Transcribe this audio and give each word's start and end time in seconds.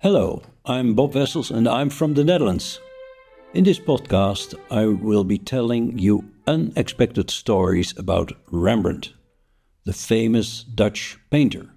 Hello, 0.00 0.42
I'm 0.64 0.94
Bob 0.94 1.14
Wessels 1.14 1.50
and 1.50 1.68
I'm 1.68 1.90
from 1.90 2.14
the 2.14 2.24
Netherlands. 2.24 2.80
In 3.54 3.64
this 3.64 3.78
podcast, 3.78 4.54
I 4.70 4.86
will 4.86 5.24
be 5.24 5.38
telling 5.38 5.98
you 5.98 6.30
unexpected 6.46 7.30
stories 7.30 7.96
about 7.96 8.32
Rembrandt, 8.50 9.12
the 9.84 9.92
famous 9.92 10.62
Dutch 10.62 11.18
painter. 11.30 11.70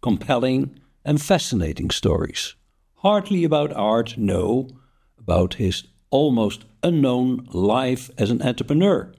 Compelling 0.00 0.78
and 1.04 1.20
fascinating 1.20 1.90
stories. 1.90 2.54
Hardly 2.96 3.44
about 3.44 3.72
art, 3.72 4.16
no, 4.16 4.68
about 5.18 5.54
his 5.54 5.84
almost 6.10 6.64
unknown 6.82 7.48
life 7.52 8.10
as 8.16 8.30
an 8.30 8.42
entrepreneur. 8.42 9.12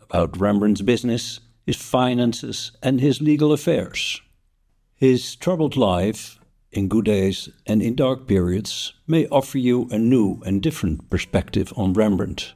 About 0.00 0.38
Rembrandt's 0.38 0.82
business, 0.82 1.40
his 1.70 1.80
finances, 1.80 2.72
and 2.82 3.00
his 3.00 3.20
legal 3.20 3.52
affairs. 3.52 4.20
His 4.96 5.36
troubled 5.36 5.76
life 5.76 6.40
in 6.72 6.88
good 6.88 7.04
days 7.04 7.48
and 7.64 7.80
in 7.80 7.94
dark 7.94 8.26
periods 8.26 8.92
may 9.06 9.28
offer 9.28 9.56
you 9.56 9.86
a 9.92 9.96
new 9.98 10.42
and 10.44 10.60
different 10.60 11.08
perspective 11.10 11.72
on 11.76 11.92
Rembrandt, 11.92 12.54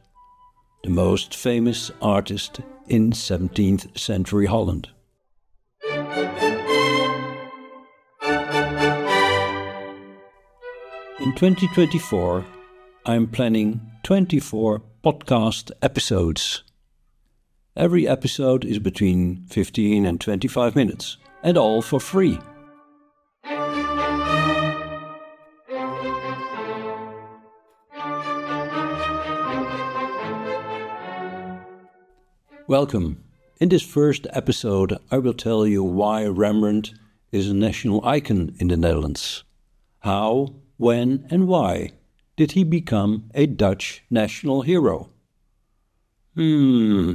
the 0.82 0.90
most 0.90 1.32
famous 1.32 1.92
artist 2.02 2.60
in 2.88 3.12
17th 3.12 3.96
century 3.96 4.46
Holland. 4.46 4.88
In 11.20 11.30
2024, 11.36 12.44
I'm 13.06 13.28
planning 13.28 13.80
24 14.02 14.82
podcast 15.04 15.70
episodes. 15.82 16.64
Every 17.76 18.06
episode 18.06 18.64
is 18.64 18.78
between 18.78 19.46
15 19.48 20.06
and 20.06 20.20
25 20.20 20.76
minutes, 20.76 21.16
and 21.42 21.58
all 21.58 21.82
for 21.82 21.98
free. 21.98 22.38
Welcome. 32.68 33.24
In 33.58 33.70
this 33.70 33.82
first 33.82 34.28
episode, 34.30 34.96
I 35.10 35.18
will 35.18 35.34
tell 35.34 35.66
you 35.66 35.82
why 35.82 36.26
Rembrandt 36.26 36.94
is 37.32 37.48
a 37.48 37.54
national 37.54 38.06
icon 38.06 38.54
in 38.60 38.68
the 38.68 38.76
Netherlands. 38.76 39.42
How, 39.98 40.54
when, 40.76 41.26
and 41.28 41.48
why 41.48 41.90
did 42.36 42.52
he 42.52 42.62
become 42.62 43.30
a 43.34 43.46
Dutch 43.46 44.04
national 44.10 44.62
hero? 44.62 45.10
Hmm, 46.36 47.14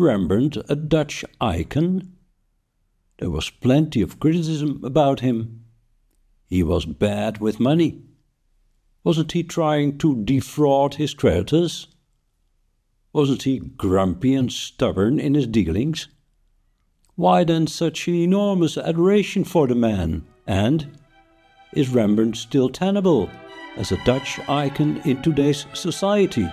Rembrandt 0.00 0.56
a 0.68 0.74
Dutch 0.74 1.24
icon? 1.40 2.16
There 3.18 3.30
was 3.30 3.50
plenty 3.50 4.00
of 4.00 4.18
criticism 4.18 4.80
about 4.82 5.20
him. 5.20 5.64
He 6.46 6.62
was 6.62 6.86
bad 6.86 7.38
with 7.38 7.60
money. 7.60 8.00
Wasn't 9.04 9.32
he 9.32 9.42
trying 9.42 9.98
to 9.98 10.24
defraud 10.24 10.94
his 10.94 11.12
creditors? 11.12 11.86
Wasn't 13.12 13.42
he 13.42 13.58
grumpy 13.58 14.34
and 14.34 14.50
stubborn 14.50 15.20
in 15.20 15.34
his 15.34 15.46
dealings? 15.46 16.08
Why 17.14 17.44
then 17.44 17.66
such 17.66 18.08
an 18.08 18.14
enormous 18.14 18.78
adoration 18.78 19.44
for 19.44 19.66
the 19.66 19.74
man? 19.74 20.24
And 20.46 20.98
is 21.74 21.90
Rembrandt 21.90 22.36
still 22.36 22.70
tenable 22.70 23.28
as 23.76 23.92
a 23.92 24.02
Dutch 24.04 24.40
icon 24.48 25.02
in 25.04 25.20
today's 25.20 25.66
society? 25.74 26.48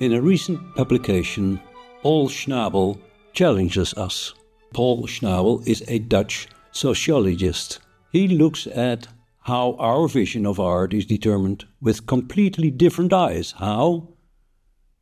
In 0.00 0.12
a 0.12 0.22
recent 0.22 0.76
publication, 0.76 1.60
Paul 2.02 2.28
Schnabel 2.28 3.00
challenges 3.32 3.94
us. 3.94 4.32
Paul 4.72 5.06
Schnabel 5.06 5.66
is 5.66 5.82
a 5.88 5.98
Dutch 5.98 6.48
sociologist 6.70 7.80
he 8.10 8.28
looks 8.28 8.66
at 8.68 9.08
how 9.42 9.74
our 9.78 10.08
vision 10.08 10.46
of 10.46 10.58
art 10.58 10.94
is 10.94 11.06
determined 11.06 11.64
with 11.80 12.06
completely 12.06 12.70
different 12.70 13.12
eyes. 13.12 13.54
How? 13.58 14.08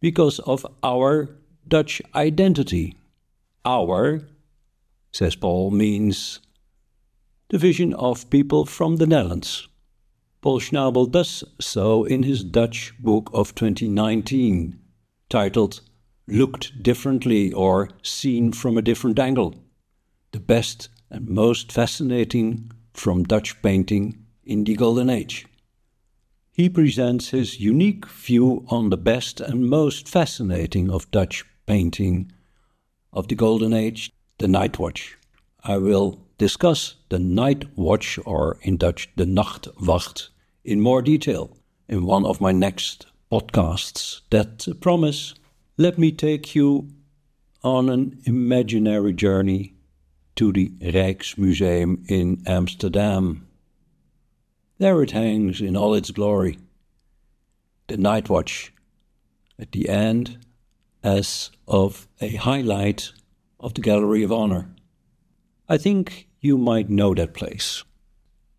Because 0.00 0.38
of 0.40 0.66
our 0.82 1.28
Dutch 1.66 2.02
identity. 2.14 2.96
Our, 3.64 4.22
says 5.12 5.34
Paul, 5.36 5.70
means 5.70 6.40
the 7.48 7.58
vision 7.58 7.92
of 7.94 8.30
people 8.30 8.64
from 8.64 8.96
the 8.96 9.06
Netherlands. 9.06 9.68
Paul 10.40 10.60
Schnabel 10.60 11.10
does 11.10 11.42
so 11.60 12.04
in 12.04 12.22
his 12.22 12.44
Dutch 12.44 12.92
book 13.00 13.30
of 13.32 13.54
2019, 13.54 14.78
titled 15.28 15.80
Looked 16.28 16.82
Differently 16.82 17.52
or 17.52 17.90
Seen 18.02 18.52
from 18.52 18.78
a 18.78 18.82
Different 18.82 19.18
Angle. 19.18 19.54
The 20.32 20.40
best 20.40 20.88
and 21.10 21.28
most 21.28 21.72
fascinating 21.72 22.70
from 22.92 23.24
Dutch 23.24 23.60
painting 23.62 24.24
in 24.44 24.64
the 24.64 24.74
Golden 24.74 25.10
Age. 25.10 25.46
He 26.52 26.68
presents 26.68 27.30
his 27.30 27.60
unique 27.60 28.06
view 28.06 28.64
on 28.68 28.90
the 28.90 28.96
best 28.96 29.40
and 29.40 29.68
most 29.68 30.08
fascinating 30.08 30.90
of 30.90 31.10
Dutch 31.10 31.44
painting 31.66 32.32
of 33.12 33.28
the 33.28 33.34
Golden 33.34 33.72
Age, 33.72 34.10
the 34.38 34.48
Night 34.48 34.78
Watch. 34.78 35.18
I 35.62 35.76
will 35.78 36.20
discuss 36.38 36.94
the 37.08 37.18
Night 37.18 37.76
Watch, 37.76 38.18
or 38.24 38.58
in 38.62 38.76
Dutch, 38.76 39.10
the 39.16 39.24
Nachtwacht, 39.24 40.28
in 40.64 40.80
more 40.80 41.02
detail 41.02 41.56
in 41.88 42.06
one 42.06 42.24
of 42.24 42.40
my 42.40 42.52
next 42.52 43.06
podcasts 43.30 44.20
that 44.30 44.68
promise 44.80 45.34
let 45.76 45.98
me 45.98 46.12
take 46.12 46.54
you 46.54 46.88
on 47.62 47.88
an 47.88 48.20
imaginary 48.24 49.12
journey 49.12 49.74
to 50.36 50.52
the 50.52 50.68
Rijksmuseum 50.80 52.08
in 52.08 52.42
Amsterdam. 52.46 53.46
There 54.78 55.02
it 55.02 55.10
hangs 55.10 55.60
in 55.60 55.76
all 55.76 55.94
its 55.94 56.10
glory. 56.10 56.58
The 57.88 57.96
Night 57.96 58.28
Watch, 58.28 58.72
at 59.58 59.72
the 59.72 59.88
end, 59.88 60.38
as 61.02 61.50
of 61.66 62.08
a 62.20 62.36
highlight 62.36 63.12
of 63.60 63.74
the 63.74 63.80
Gallery 63.80 64.22
of 64.22 64.32
Honor. 64.32 64.68
I 65.68 65.78
think 65.78 66.28
you 66.40 66.58
might 66.58 66.90
know 66.90 67.14
that 67.14 67.34
place. 67.34 67.84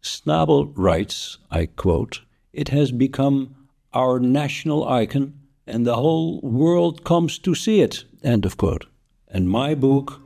Schnabel 0.02 0.72
writes, 0.76 1.38
I 1.50 1.68
quote, 1.68 2.22
It 2.54 2.70
has 2.70 2.92
become 2.92 3.57
our 3.94 4.20
national 4.20 4.88
icon 4.88 5.34
and 5.66 5.86
the 5.86 5.96
whole 5.96 6.40
world 6.42 7.04
comes 7.04 7.38
to 7.40 7.54
see 7.54 7.82
it. 7.82 8.06
End 8.24 8.46
of 8.46 8.58
quote. 8.58 8.86
And 9.28 9.50
my 9.50 9.76
book, 9.76 10.22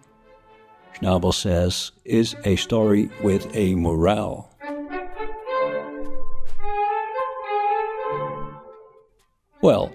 Schnabel 0.95 1.33
says, 1.33 1.91
is 2.05 2.35
a 2.45 2.55
story 2.55 3.09
with 3.23 3.53
a 3.55 3.75
morale. 3.75 4.55
Well, 9.61 9.91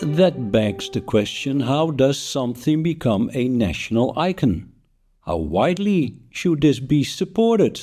that 0.00 0.50
begs 0.50 0.88
the 0.90 1.00
question 1.00 1.60
how 1.60 1.90
does 1.90 2.18
something 2.18 2.82
become 2.82 3.30
a 3.34 3.48
national 3.48 4.18
icon? 4.18 4.72
How 5.26 5.36
widely 5.36 6.16
should 6.30 6.62
this 6.62 6.80
be 6.80 7.04
supported? 7.04 7.80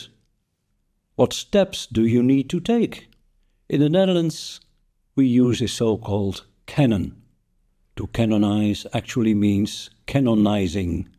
What 1.16 1.34
steps 1.34 1.88
do 1.88 2.06
you 2.06 2.22
need 2.22 2.50
to 2.50 2.60
take? 2.60 3.10
In 3.70 3.82
the 3.82 3.90
Netherlands, 3.90 4.60
we 5.18 5.28
use 5.28 5.62
a 5.62 5.68
so 5.68 5.98
called 5.98 6.46
canon. 6.66 7.22
To 7.98 8.08
canonize 8.08 8.88
actually 8.94 9.34
means 9.34 9.90
canonizing 10.06 11.10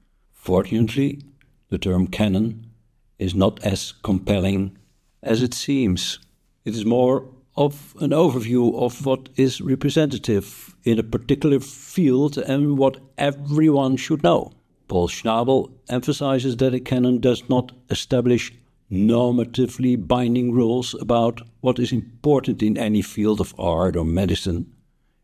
Fortunately, 0.49 1.21
the 1.69 1.77
term 1.77 2.07
canon 2.07 2.71
is 3.19 3.35
not 3.35 3.63
as 3.63 3.93
compelling 4.03 4.79
as 5.23 5.43
it 5.43 5.53
seems. 5.53 6.21
It 6.65 6.75
is 6.75 6.87
more 6.87 7.29
of 7.55 7.95
an 8.01 8.13
overview 8.13 8.75
of 8.81 9.05
what 9.05 9.29
is 9.37 9.61
representative 9.61 10.75
in 10.85 10.99
a 10.99 11.03
particular 11.03 11.61
field 11.61 12.39
and 12.39 12.79
what 12.79 12.97
everyone 13.19 13.99
should 13.99 14.23
know. 14.23 14.53
Paul 14.87 15.09
Schnabel 15.09 15.71
emphasizes 15.91 16.57
that 16.57 16.73
a 16.73 16.81
canon 16.81 17.19
does 17.19 17.47
not 17.51 17.73
establish 17.91 18.55
normatively 18.91 19.97
binding 19.97 20.53
rules 20.53 20.95
about 21.01 21.43
what 21.61 21.79
is 21.79 21.93
important 21.93 22.63
in 22.63 22.79
any 22.79 23.03
field 23.03 23.41
of 23.41 23.55
art 23.59 23.97
or 23.97 24.05
medicine. 24.05 24.73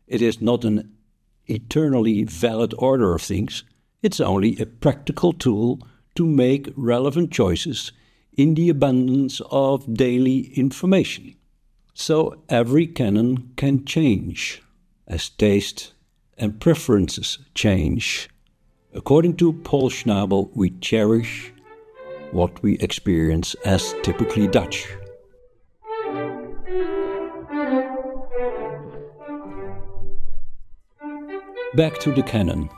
It 0.07 0.21
is 0.21 0.41
not 0.41 0.63
an 0.63 0.91
eternally 1.47 2.23
valid 2.23 2.73
order 2.77 3.15
of 3.15 3.21
things 3.21 3.63
it's 4.05 4.19
only 4.19 4.55
a 4.59 4.67
practical 4.67 5.33
tool 5.33 5.79
to 6.13 6.27
make 6.27 6.71
relevant 6.75 7.31
choices 7.31 7.91
in 8.37 8.53
the 8.53 8.69
abundance 8.69 9.41
of 9.49 9.95
daily 9.95 10.53
information. 10.55 11.33
So 11.95 12.43
every 12.47 12.85
canon 12.85 13.53
can 13.55 13.83
change 13.83 14.61
as 15.07 15.29
taste 15.29 15.93
and 16.37 16.61
preferences 16.61 17.39
change. 17.55 18.29
According 18.93 19.37
to 19.37 19.53
Paul 19.53 19.89
Schnabel, 19.89 20.51
we 20.53 20.69
cherish 20.69 21.51
what 22.31 22.61
we 22.63 22.77
experience 22.79 23.55
as 23.65 23.93
typically 24.03 24.47
Dutch. 24.47 24.87
Back 31.75 31.99
to 31.99 32.13
the 32.13 32.23
canon. 32.23 32.69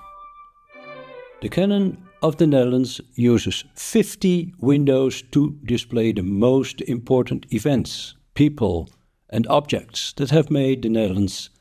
The 1.41 1.49
canon 1.49 2.03
of 2.23 2.37
the 2.37 2.47
Netherlands 2.47 2.99
uses 3.13 3.63
50 3.75 4.55
windows 4.59 5.21
to 5.31 5.55
display 5.63 6.11
the 6.11 6.23
most 6.23 6.81
important 6.81 7.45
events, 7.53 8.15
people, 8.33 8.89
and 9.29 9.45
objects 9.47 10.13
that 10.13 10.31
have 10.31 10.49
made 10.49 10.81
the 10.81 10.89
Netherlands 10.89 11.51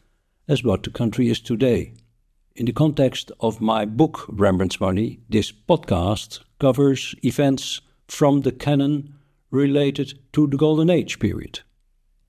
as 0.48 0.64
what 0.64 0.82
the 0.82 0.90
country 0.90 1.28
is 1.28 1.40
today. 1.40 1.92
In 2.54 2.64
the 2.64 2.72
context 2.72 3.30
of 3.40 3.60
my 3.60 3.84
book 3.84 4.24
Rembrandt's 4.28 4.80
Money, 4.80 5.18
this 5.28 5.52
podcast 5.52 6.40
covers 6.58 7.14
events 7.22 7.80
from 8.08 8.42
the 8.42 8.52
canon 8.52 9.14
related 9.50 10.18
to 10.32 10.46
the 10.46 10.56
Golden 10.56 10.90
Age 10.90 11.18
period. 11.18 11.60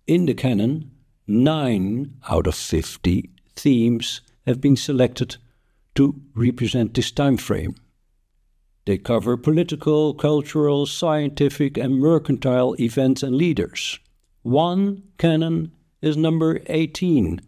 In 0.05 0.25
the 0.25 0.33
canon, 0.33 0.91
9 1.27 2.13
out 2.29 2.47
of 2.47 2.55
50 2.55 3.29
themes 3.55 4.21
have 4.45 4.61
been 4.61 4.77
selected 4.77 5.37
to 5.95 6.21
represent 6.33 6.93
this 6.93 7.11
time 7.11 7.37
frame. 7.37 7.75
They 8.85 8.97
cover 8.97 9.35
political, 9.35 10.13
cultural, 10.13 10.85
scientific, 10.85 11.77
and 11.77 11.99
mercantile 11.99 12.75
events 12.79 13.23
and 13.23 13.35
leaders. 13.35 13.99
One 14.43 15.03
canon 15.17 15.73
is 16.01 16.15
number 16.15 16.61
18 16.67 17.41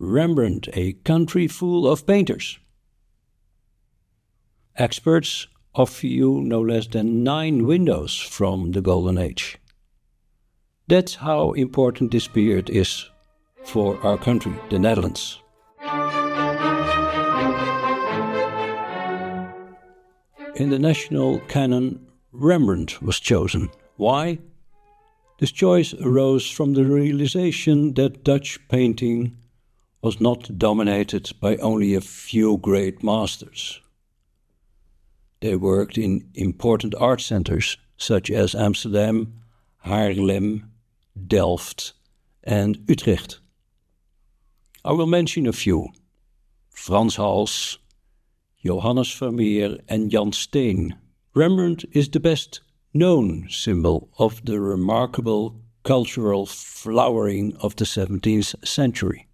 Rembrandt, 0.00 0.68
a 0.72 0.94
country 1.04 1.46
full 1.46 1.86
of 1.86 2.04
painters. 2.04 2.58
Experts 4.74 5.46
offer 5.74 6.06
you 6.06 6.40
no 6.42 6.60
less 6.60 6.86
than 6.86 7.24
nine 7.24 7.66
windows 7.66 8.18
from 8.18 8.72
the 8.72 8.80
Golden 8.80 9.18
Age. 9.18 9.58
That's 10.88 11.14
how 11.14 11.52
important 11.52 12.10
this 12.10 12.28
period 12.28 12.68
is 12.68 13.08
for 13.64 13.98
our 14.04 14.18
country, 14.18 14.52
the 14.70 14.78
Netherlands. 14.78 15.38
In 20.56 20.68
the 20.68 20.78
national 20.78 21.40
canon, 21.48 22.06
Rembrandt 22.32 23.00
was 23.00 23.18
chosen. 23.18 23.70
Why? 23.96 24.38
This 25.38 25.50
choice 25.50 25.94
arose 25.94 26.48
from 26.48 26.74
the 26.74 26.84
realization 26.84 27.94
that 27.94 28.22
Dutch 28.22 28.58
painting 28.68 29.38
was 30.02 30.20
not 30.20 30.58
dominated 30.58 31.32
by 31.40 31.56
only 31.56 31.94
a 31.94 32.00
few 32.00 32.58
great 32.58 33.02
masters. 33.02 33.80
They 35.42 35.56
worked 35.56 35.98
in 35.98 36.30
important 36.34 36.94
art 36.94 37.20
centers 37.20 37.76
such 37.96 38.30
as 38.30 38.54
Amsterdam, 38.54 39.42
Haarlem, 39.84 40.70
Delft, 41.26 41.94
and 42.44 42.78
Utrecht. 42.86 43.40
I 44.84 44.92
will 44.92 45.08
mention 45.08 45.48
a 45.48 45.52
few 45.52 45.88
Frans 46.70 47.16
Hals, 47.16 47.78
Johannes 48.64 49.12
Vermeer, 49.12 49.78
and 49.88 50.12
Jan 50.12 50.30
Steen. 50.30 50.96
Rembrandt 51.34 51.86
is 51.90 52.08
the 52.08 52.20
best 52.20 52.60
known 52.94 53.48
symbol 53.50 54.10
of 54.20 54.44
the 54.44 54.60
remarkable 54.60 55.60
cultural 55.82 56.46
flowering 56.46 57.56
of 57.56 57.74
the 57.74 57.84
17th 57.84 58.64
century. 58.64 59.26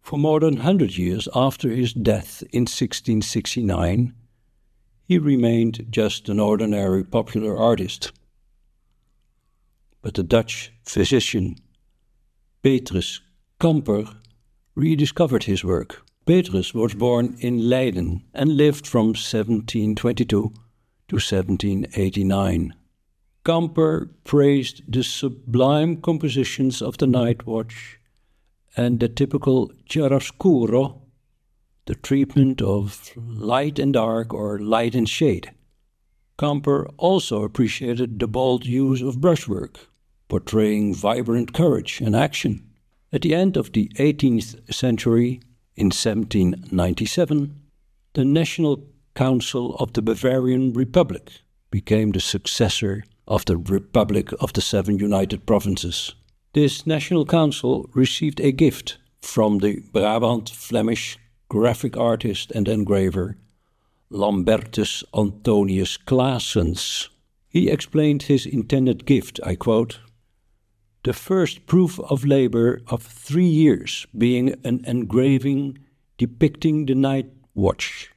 For 0.00 0.16
more 0.16 0.38
than 0.38 0.54
100 0.54 0.96
years 0.96 1.28
after 1.34 1.70
his 1.70 1.92
death 1.92 2.44
in 2.52 2.62
1669, 2.62 4.14
he 5.10 5.18
remained 5.18 5.84
just 5.90 6.28
an 6.28 6.38
ordinary 6.38 7.02
popular 7.02 7.58
artist. 7.58 8.12
But 10.02 10.14
the 10.14 10.22
Dutch 10.22 10.72
physician 10.84 11.56
Petrus 12.62 13.20
Camper 13.58 14.04
rediscovered 14.76 15.42
his 15.42 15.64
work. 15.64 16.06
Petrus 16.26 16.72
was 16.74 16.94
born 16.94 17.36
in 17.40 17.68
Leiden 17.68 18.22
and 18.32 18.56
lived 18.56 18.86
from 18.86 19.08
1722 19.08 20.24
to 20.26 20.44
1789. 21.16 22.72
Camper 23.44 24.10
praised 24.22 24.82
the 24.86 25.02
sublime 25.02 25.96
compositions 25.96 26.80
of 26.80 26.98
the 26.98 27.08
night 27.08 27.44
watch 27.48 27.98
and 28.76 29.00
the 29.00 29.08
typical 29.08 29.72
chiaroscuro, 29.88 31.00
the 31.90 31.96
treatment 31.96 32.62
of 32.62 33.10
light 33.16 33.76
and 33.80 33.94
dark 33.94 34.32
or 34.32 34.60
light 34.60 34.94
and 34.94 35.08
shade. 35.08 35.50
Camper 36.38 36.88
also 36.96 37.42
appreciated 37.42 38.20
the 38.20 38.28
bold 38.28 38.64
use 38.64 39.02
of 39.02 39.20
brushwork, 39.20 39.88
portraying 40.28 40.94
vibrant 40.94 41.52
courage 41.52 42.00
and 42.00 42.14
action. 42.14 42.62
At 43.12 43.22
the 43.22 43.34
end 43.34 43.56
of 43.56 43.72
the 43.72 43.88
18th 43.96 44.72
century, 44.72 45.40
in 45.74 45.86
1797, 45.86 47.60
the 48.12 48.24
National 48.24 48.84
Council 49.16 49.74
of 49.80 49.92
the 49.92 50.02
Batavian 50.02 50.72
Republic 50.76 51.40
became 51.72 52.12
the 52.12 52.20
successor 52.20 53.02
of 53.26 53.46
the 53.46 53.56
Republic 53.56 54.30
of 54.38 54.52
the 54.52 54.60
Seven 54.60 55.00
United 55.00 55.44
Provinces. 55.44 56.14
This 56.52 56.86
National 56.86 57.26
Council 57.26 57.90
received 57.94 58.38
a 58.38 58.52
gift 58.52 58.98
from 59.20 59.58
the 59.58 59.80
Brabant 59.92 60.50
Flemish 60.50 61.18
graphic 61.50 61.96
artist 61.96 62.52
and 62.52 62.68
engraver 62.68 63.36
Lambertus 64.08 65.02
Antonius 65.12 65.98
Claessens. 65.98 67.08
He 67.48 67.68
explained 67.68 68.22
his 68.22 68.46
intended 68.46 69.04
gift, 69.04 69.40
I 69.44 69.56
quote, 69.56 69.98
the 71.02 71.12
first 71.12 71.66
proof 71.66 71.98
of 71.98 72.24
labor 72.24 72.80
of 72.86 73.02
three 73.02 73.48
years 73.48 74.06
being 74.16 74.54
an 74.64 74.84
engraving 74.86 75.78
depicting 76.18 76.86
the 76.86 76.94
night 76.94 77.32
watch, 77.52 78.12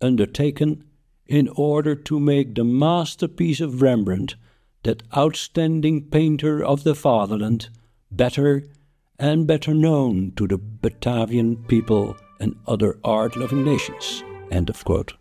undertaken 0.00 0.84
in 1.26 1.48
order 1.56 1.94
to 1.94 2.18
make 2.18 2.54
the 2.54 2.64
masterpiece 2.64 3.60
of 3.60 3.82
Rembrandt, 3.82 4.36
that 4.84 5.02
outstanding 5.14 6.08
painter 6.08 6.64
of 6.64 6.84
the 6.84 6.94
fatherland, 6.94 7.68
better 8.10 8.62
and 9.18 9.46
better 9.46 9.74
known 9.74 10.32
to 10.36 10.46
the 10.46 10.56
Batavian 10.56 11.68
people 11.68 12.16
and 12.40 12.56
other 12.66 12.98
art 13.04 13.36
loving 13.36 13.64
nations. 13.64 14.22
End 14.50 14.70
of 14.70 14.84
quote. 14.84 15.14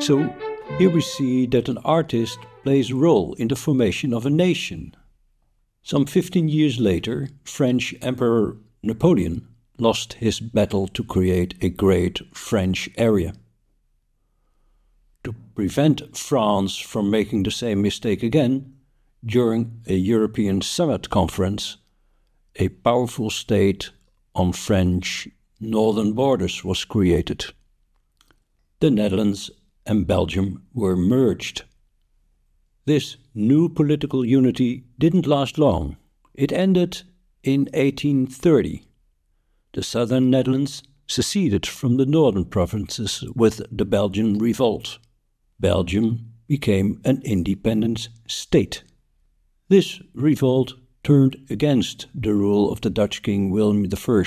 So, 0.00 0.34
here 0.78 0.90
we 0.90 1.00
see 1.00 1.46
that 1.46 1.68
an 1.68 1.78
artist 1.78 2.38
plays 2.62 2.90
a 2.90 2.94
role 2.94 3.34
in 3.34 3.48
the 3.48 3.56
formation 3.56 4.12
of 4.12 4.26
a 4.26 4.30
nation. 4.30 4.94
Some 5.82 6.06
15 6.06 6.48
years 6.48 6.80
later, 6.80 7.28
French 7.44 7.94
Emperor 8.02 8.56
Napoleon 8.82 9.46
lost 9.78 10.14
his 10.14 10.40
battle 10.40 10.88
to 10.88 11.04
create 11.04 11.54
a 11.62 11.68
great 11.68 12.20
French 12.34 12.88
area. 12.96 13.34
To 15.24 15.34
prevent 15.54 16.16
France 16.16 16.76
from 16.76 17.10
making 17.10 17.42
the 17.44 17.50
same 17.50 17.80
mistake 17.80 18.22
again, 18.22 18.74
during 19.24 19.80
a 19.86 19.94
European 19.94 20.60
Summit 20.60 21.08
conference, 21.08 21.78
a 22.56 22.68
powerful 22.68 23.30
state 23.30 23.90
on 24.34 24.52
French 24.52 25.28
northern 25.60 26.12
borders 26.12 26.64
was 26.64 26.84
created. 26.84 27.46
The 28.80 28.90
Netherlands 28.90 29.50
and 29.86 30.06
Belgium 30.06 30.62
were 30.72 30.96
merged. 30.96 31.64
This 32.86 33.16
new 33.34 33.68
political 33.68 34.24
unity 34.24 34.84
didn't 34.98 35.26
last 35.26 35.58
long. 35.58 35.96
It 36.34 36.52
ended 36.52 37.02
in 37.42 37.62
1830. 37.72 38.82
The 39.72 39.82
southern 39.82 40.30
Netherlands 40.30 40.82
seceded 41.06 41.66
from 41.66 41.96
the 41.96 42.06
northern 42.06 42.44
provinces 42.44 43.24
with 43.34 43.62
the 43.70 43.84
Belgian 43.84 44.38
Revolt. 44.38 44.98
Belgium 45.60 46.32
became 46.46 47.00
an 47.04 47.22
independent 47.24 48.08
state. 48.26 48.82
This 49.68 50.00
revolt 50.14 50.74
turned 51.04 51.36
against 51.50 52.06
the 52.14 52.34
rule 52.34 52.72
of 52.72 52.80
the 52.80 52.90
Dutch 52.90 53.22
king 53.22 53.50
William 53.50 53.84
I. 53.84 54.24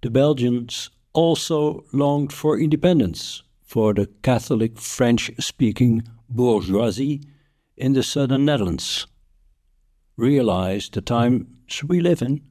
The 0.00 0.10
Belgians 0.10 0.90
also 1.12 1.84
longed 1.92 2.32
for 2.32 2.58
independence 2.58 3.42
for 3.62 3.92
the 3.92 4.06
Catholic 4.22 4.78
French 4.78 5.30
speaking 5.38 6.02
bourgeoisie 6.28 7.22
in 7.76 7.92
the 7.92 8.02
southern 8.02 8.44
Netherlands. 8.44 9.06
Realize 10.16 10.88
the 10.88 11.00
times 11.00 11.82
we 11.86 12.00
live 12.00 12.22
in. 12.22 12.42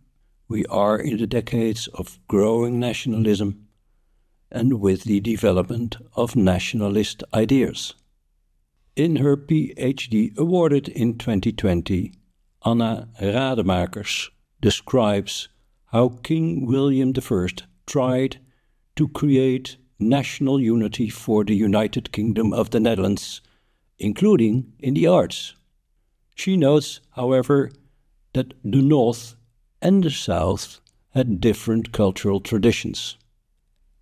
We 0.47 0.65
are 0.65 0.99
in 0.99 1.17
the 1.17 1.27
decades 1.27 1.87
of 1.87 2.19
growing 2.27 2.79
nationalism 2.79 3.67
and 4.51 4.81
with 4.81 5.03
the 5.03 5.21
development 5.21 5.95
of 6.15 6.35
nationalist 6.35 7.23
ideas. 7.33 7.93
In 8.95 9.17
her 9.17 9.37
PhD 9.37 10.37
awarded 10.37 10.89
in 10.89 11.17
2020, 11.17 12.11
Anna 12.63 13.07
Rademakers 13.19 14.29
describes 14.61 15.49
how 15.85 16.09
King 16.21 16.67
William 16.67 17.11
I 17.17 17.47
tried 17.87 18.37
to 18.95 19.07
create 19.07 19.77
national 19.97 20.59
unity 20.59 21.09
for 21.09 21.43
the 21.43 21.55
United 21.55 22.11
Kingdom 22.11 22.53
of 22.53 22.69
the 22.69 22.79
Netherlands, 22.79 23.41
including 23.97 24.73
in 24.79 24.93
the 24.93 25.07
arts. 25.07 25.55
She 26.35 26.55
notes, 26.55 26.99
however, 27.15 27.71
that 28.33 28.53
the 28.63 28.81
North 28.81 29.35
and 29.81 30.03
the 30.03 30.11
South 30.11 30.81
had 31.15 31.41
different 31.41 31.91
cultural 31.91 32.39
traditions, 32.39 33.17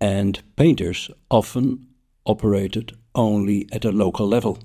and 0.00 0.42
painters 0.56 1.10
often 1.30 1.86
operated 2.26 2.96
only 3.14 3.66
at 3.72 3.86
a 3.86 3.90
local 3.90 4.28
level. 4.28 4.58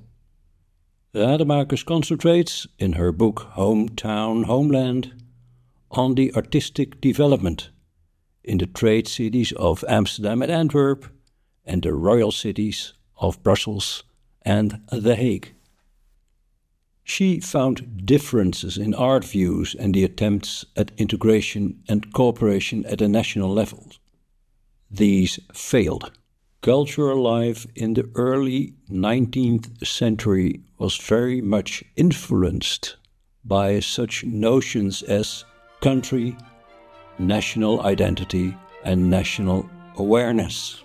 Rademakers 1.15 1.85
concentrates, 1.85 2.67
in 2.77 2.93
her 2.93 3.13
book 3.13 3.47
Hometown 3.55 4.43
Homeland, 4.45 5.13
on 5.89 6.15
the 6.15 6.33
artistic 6.35 6.99
development 6.99 7.69
in 8.43 8.57
the 8.57 8.65
trade 8.65 9.07
cities 9.07 9.53
of 9.53 9.85
Amsterdam 9.87 10.41
and 10.41 10.51
Antwerp 10.51 11.05
and 11.63 11.81
the 11.81 11.93
royal 11.93 12.33
cities 12.33 12.93
of 13.17 13.41
Brussels 13.43 14.03
and 14.41 14.81
The 14.91 15.15
Hague. 15.15 15.53
She 17.05 17.39
found 17.39 18.05
differences 18.05 18.77
in 18.77 18.93
art 18.93 19.23
views 19.23 19.73
and 19.73 19.95
the 19.95 20.03
attempts 20.03 20.65
at 20.75 20.91
integration 20.97 21.81
and 21.87 22.11
cooperation 22.11 22.85
at 22.87 23.01
a 23.01 23.07
national 23.07 23.53
level. 23.53 23.87
These 24.91 25.39
failed. 25.53 26.11
Cultural 26.65 27.21
life 27.21 27.67
in 27.75 27.93
the 27.93 28.09
early 28.15 28.73
19th 28.89 29.85
century 29.85 30.61
was 30.79 30.97
very 30.97 31.39
much 31.39 31.83
influenced 31.95 32.95
by 33.43 33.79
such 33.79 34.23
notions 34.23 35.03
as 35.03 35.45
country, 35.81 36.35
national 37.19 37.81
identity, 37.81 38.57
and 38.83 39.11
national 39.11 39.69
awareness. 39.97 40.81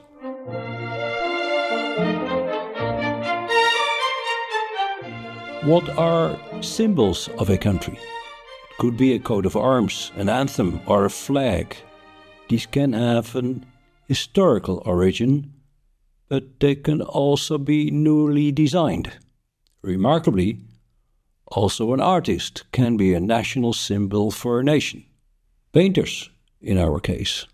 What 5.64 5.88
are 5.96 6.38
symbols 6.60 7.30
of 7.38 7.48
a 7.48 7.56
country? 7.56 7.94
It 7.94 8.76
could 8.78 8.98
be 8.98 9.14
a 9.14 9.18
coat 9.18 9.46
of 9.46 9.56
arms, 9.56 10.12
an 10.16 10.28
anthem, 10.28 10.82
or 10.84 11.06
a 11.06 11.10
flag. 11.10 11.74
These 12.50 12.66
can 12.66 12.92
have 12.92 13.34
an 13.34 13.64
historical 14.08 14.82
origin, 14.84 15.54
but 16.30 16.60
they 16.60 16.76
can 16.76 17.02
also 17.02 17.58
be 17.58 17.90
newly 17.90 18.52
designed. 18.52 19.12
Remarkably, 19.82 20.60
also 21.48 21.92
an 21.92 22.00
artist 22.00 22.64
can 22.70 22.96
be 22.96 23.12
a 23.12 23.20
national 23.20 23.72
symbol 23.72 24.30
for 24.30 24.60
a 24.60 24.64
nation. 24.64 25.04
Painters, 25.72 26.30
in 26.62 26.78
our 26.78 27.00
case. 27.00 27.46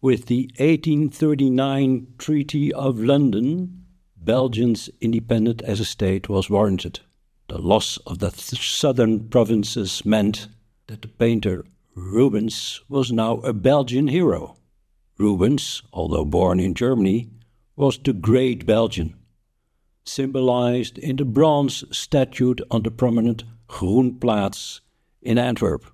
With 0.00 0.26
the 0.26 0.50
1839 0.56 2.06
Treaty 2.16 2.72
of 2.72 2.98
London, 2.98 3.84
Belgium's 4.16 4.88
independence 5.02 5.62
as 5.62 5.78
a 5.78 5.84
state 5.84 6.30
was 6.30 6.48
warranted. 6.48 7.00
The 7.48 7.58
loss 7.58 7.98
of 8.06 8.20
the 8.20 8.30
th- 8.30 8.62
southern 8.62 9.28
provinces 9.28 10.04
meant 10.06 10.48
that 10.86 11.02
the 11.02 11.08
painter 11.08 11.64
Rubens 11.94 12.80
was 12.88 13.12
now 13.12 13.38
a 13.38 13.52
Belgian 13.52 14.08
hero. 14.08 14.56
Rubens, 15.18 15.82
although 15.92 16.24
born 16.24 16.60
in 16.60 16.74
Germany, 16.74 17.28
was 17.78 17.96
the 17.98 18.12
great 18.12 18.66
Belgian, 18.66 19.14
symbolized 20.04 20.98
in 20.98 21.14
the 21.14 21.24
bronze 21.24 21.84
statue 21.96 22.52
on 22.72 22.82
the 22.82 22.90
prominent 22.90 23.44
Groenplaats 23.68 24.80
in 25.22 25.38
Antwerp. 25.38 25.84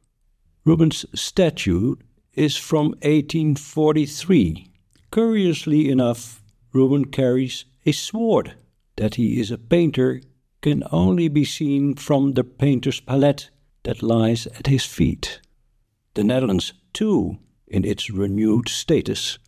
Rubens' 0.64 1.05
statue 1.14 1.97
is 2.33 2.57
from 2.57 2.87
1843. 3.03 4.71
Curiously 5.12 5.91
enough, 5.91 6.43
Rubens 6.73 7.09
carries 7.12 7.67
a 7.85 7.93
sword. 7.93 8.55
That 8.97 9.17
he 9.17 9.38
is 9.38 9.50
a 9.50 9.59
painter 9.59 10.23
can 10.62 10.85
only 10.91 11.29
be 11.29 11.45
seen 11.45 11.97
from 11.97 12.33
the 12.33 12.45
painter's 12.45 13.00
palette 13.00 13.50
that 13.83 14.03
lies 14.03 14.47
at 14.47 14.69
his 14.69 14.87
feet. 14.87 15.43
The 16.14 16.25
Netherlands, 16.25 16.73
too, 16.95 17.37
in 17.67 17.85
its 17.85 18.09
renewed 18.09 18.71
status, 18.71 19.38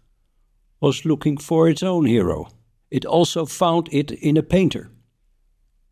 was 0.80 1.04
looking 1.04 1.36
for 1.36 1.68
its 1.68 1.82
own 1.82 2.06
hero. 2.06 2.48
It 2.90 3.04
also 3.04 3.46
found 3.46 3.88
it 3.92 4.10
in 4.10 4.36
a 4.36 4.42
painter. 4.42 4.90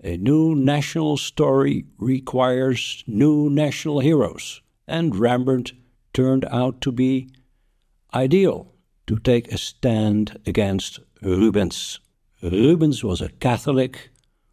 A 0.02 0.16
new 0.16 0.54
national 0.54 1.16
story 1.16 1.86
requires 1.98 3.02
new 3.06 3.48
national 3.48 4.00
heroes, 4.00 4.60
and 4.86 5.16
Rembrandt 5.16 5.72
turned 6.12 6.44
out 6.46 6.80
to 6.82 6.92
be 6.92 7.30
ideal 8.12 8.72
to 9.06 9.18
take 9.18 9.50
a 9.50 9.58
stand 9.58 10.38
against 10.46 11.00
Rubens. 11.22 12.00
Rubens 12.42 13.02
was 13.02 13.20
a 13.20 13.30
Catholic 13.30 14.10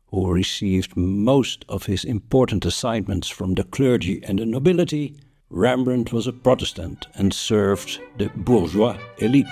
who 0.08 0.32
received 0.32 0.96
most 0.98 1.66
of 1.70 1.86
his 1.86 2.04
important 2.04 2.66
assignments 2.66 3.30
from 3.30 3.54
the 3.54 3.64
clergy 3.64 4.22
and 4.24 4.40
the 4.40 4.46
nobility, 4.46 5.16
Rembrandt 5.50 6.14
was 6.14 6.28
a 6.28 6.34
Protestant 6.34 7.08
and 7.16 7.34
served 7.34 8.00
the 8.18 8.30
bourgeois 8.36 8.98
elite. 9.20 9.48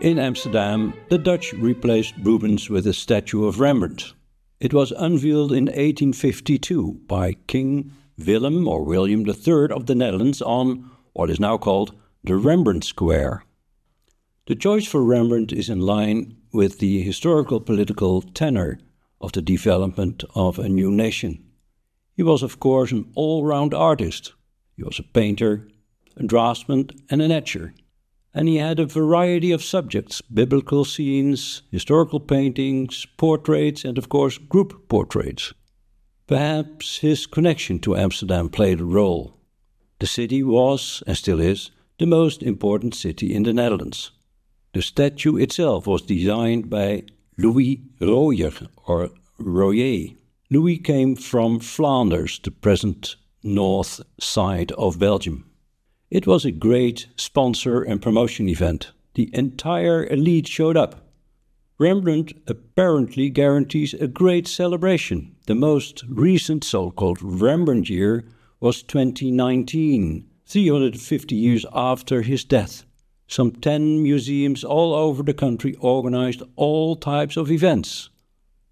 In 0.00 0.18
Amsterdam, 0.18 0.94
the 1.10 1.18
Dutch 1.18 1.52
replaced 1.52 2.14
Rubens 2.22 2.70
with 2.70 2.86
a 2.86 2.94
statue 2.94 3.44
of 3.44 3.60
Rembrandt. 3.60 4.14
It 4.58 4.72
was 4.72 4.92
unveiled 4.92 5.52
in 5.52 5.66
1852 5.66 7.02
by 7.06 7.34
King 7.46 7.92
Willem 8.16 8.66
or 8.66 8.82
William 8.82 9.28
III 9.28 9.68
of 9.70 9.84
the 9.84 9.94
Netherlands 9.94 10.40
on 10.40 10.90
what 11.12 11.28
is 11.28 11.38
now 11.38 11.58
called 11.58 11.94
the 12.24 12.36
Rembrandt 12.36 12.84
Square. 12.84 13.44
The 14.46 14.54
choice 14.54 14.86
for 14.86 15.04
Rembrandt 15.04 15.52
is 15.52 15.68
in 15.68 15.80
line 15.80 16.36
with 16.50 16.78
the 16.78 17.02
historical 17.02 17.60
political 17.60 18.22
tenor 18.22 18.78
of 19.20 19.32
the 19.32 19.42
development 19.42 20.24
of 20.34 20.58
a 20.58 20.68
new 20.68 20.90
nation. 20.90 21.44
He 22.16 22.22
was, 22.22 22.42
of 22.42 22.58
course, 22.58 22.90
an 22.90 23.10
all 23.14 23.44
round 23.44 23.74
artist. 23.74 24.32
He 24.80 24.84
was 24.84 24.98
a 24.98 25.02
painter, 25.02 25.68
a 26.16 26.22
draftsman, 26.22 26.88
and 27.10 27.20
an 27.20 27.30
etcher. 27.30 27.74
And 28.32 28.48
he 28.48 28.56
had 28.56 28.80
a 28.80 28.86
variety 28.86 29.52
of 29.52 29.62
subjects 29.62 30.22
biblical 30.22 30.86
scenes, 30.86 31.60
historical 31.70 32.18
paintings, 32.18 33.06
portraits, 33.18 33.84
and, 33.84 33.98
of 33.98 34.08
course, 34.08 34.38
group 34.38 34.88
portraits. 34.88 35.52
Perhaps 36.26 37.00
his 37.00 37.26
connection 37.26 37.78
to 37.80 37.94
Amsterdam 37.94 38.48
played 38.48 38.80
a 38.80 38.84
role. 38.86 39.36
The 39.98 40.06
city 40.06 40.42
was, 40.42 41.02
and 41.06 41.14
still 41.14 41.40
is, 41.40 41.70
the 41.98 42.06
most 42.06 42.42
important 42.42 42.94
city 42.94 43.34
in 43.34 43.42
the 43.42 43.52
Netherlands. 43.52 44.12
The 44.72 44.80
statue 44.80 45.36
itself 45.36 45.86
was 45.86 46.00
designed 46.00 46.70
by 46.70 47.02
Louis 47.36 47.82
Royer 48.00 48.52
or 48.86 49.10
Royer. 49.36 50.14
Louis 50.48 50.78
came 50.78 51.16
from 51.16 51.60
Flanders, 51.60 52.40
the 52.42 52.50
present 52.50 53.16
north 53.42 54.00
side 54.18 54.72
of 54.72 54.98
Belgium. 54.98 55.50
It 56.10 56.26
was 56.26 56.44
a 56.44 56.50
great 56.50 57.06
sponsor 57.16 57.82
and 57.82 58.02
promotion 58.02 58.48
event. 58.48 58.92
The 59.14 59.30
entire 59.32 60.06
elite 60.06 60.48
showed 60.48 60.76
up. 60.76 61.06
Rembrandt 61.78 62.34
apparently 62.46 63.30
guarantees 63.30 63.94
a 63.94 64.06
great 64.06 64.46
celebration. 64.46 65.34
The 65.46 65.54
most 65.54 66.04
recent 66.08 66.62
so 66.62 66.90
called 66.90 67.22
Rembrandt 67.22 67.88
year 67.88 68.26
was 68.60 68.82
2019, 68.82 70.26
350 70.44 71.34
years 71.34 71.64
after 71.72 72.20
his 72.20 72.44
death. 72.44 72.84
Some 73.26 73.52
10 73.52 74.02
museums 74.02 74.64
all 74.64 74.92
over 74.92 75.22
the 75.22 75.32
country 75.32 75.74
organized 75.80 76.42
all 76.56 76.96
types 76.96 77.38
of 77.38 77.50
events. 77.50 78.09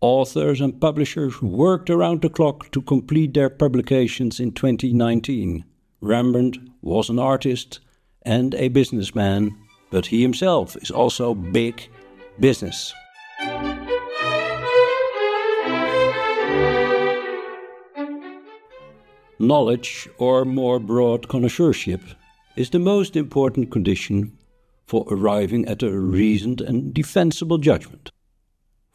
Authors 0.01 0.61
and 0.61 0.81
publishers 0.81 1.43
worked 1.43 1.91
around 1.91 2.23
the 2.23 2.29
clock 2.29 2.71
to 2.71 2.81
complete 2.81 3.35
their 3.35 3.51
publications 3.51 4.39
in 4.39 4.53
2019. 4.53 5.65
Rembrandt 6.01 6.57
was 6.83 7.11
an 7.11 7.19
artist 7.19 7.81
and 8.23 8.55
a 8.55 8.69
businessman, 8.69 9.57
but 9.91 10.07
he 10.07 10.23
himself 10.23 10.77
is 10.77 10.93
also 10.93 11.35
big 11.35 11.89
business. 12.39 12.95
Knowledge, 19.41 20.09
or 20.19 20.45
more 20.45 20.79
broad 20.79 21.27
connoisseurship, 21.27 22.03
is 22.55 22.71
the 22.71 22.79
most 22.79 23.17
important 23.17 23.73
condition 23.73 24.39
for 24.87 25.05
arriving 25.11 25.67
at 25.67 25.83
a 25.83 25.91
reasoned 25.91 26.61
and 26.61 26.95
defensible 26.95 27.59
judgment. 27.59 28.13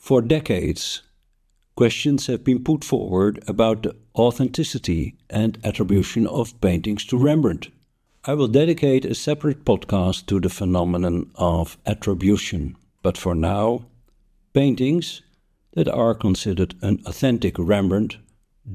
For 0.04 0.22
decades, 0.22 1.02
questions 1.78 2.28
have 2.28 2.44
been 2.44 2.62
put 2.62 2.84
forward 2.84 3.42
about 3.48 3.84
the 3.84 3.96
authenticity 4.14 5.16
and 5.30 5.58
attribution 5.64 6.28
of 6.28 6.60
paintings 6.60 7.06
to 7.06 7.18
Rembrandt. 7.18 7.70
I 8.26 8.34
will 8.34 8.50
dedicate 8.50 9.06
a 9.06 9.16
separate 9.16 9.64
podcast 9.64 10.26
to 10.26 10.42
the 10.42 10.50
phenomenon 10.50 11.32
of 11.36 11.78
attribution, 11.86 12.76
but 13.02 13.18
for 13.18 13.34
now, 13.34 13.86
paintings 14.52 15.22
that 15.72 15.88
are 15.88 16.14
considered 16.14 16.76
an 16.82 17.02
authentic 17.06 17.58
Rembrandt 17.58 18.18